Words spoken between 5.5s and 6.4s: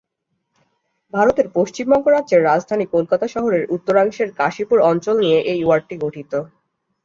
এই ওয়ার্ডটি গঠিত।